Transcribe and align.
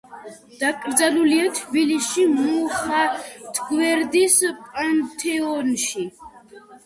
დაკრძალულია 0.59 1.49
თბილისში, 1.57 2.23
მუხათგვერდის 2.37 4.37
პანთეონში. 4.65 6.07